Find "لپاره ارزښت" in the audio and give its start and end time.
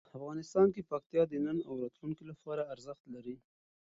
2.31-3.03